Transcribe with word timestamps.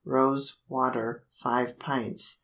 Rose 0.03 0.61
water 0.67 1.21
5 1.43 1.77
pints. 1.77 2.39